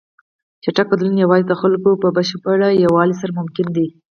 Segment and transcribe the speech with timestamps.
[0.63, 3.87] چټک بدلون یوازې د خلکو په بشپړ یووالي سره ممکن دی.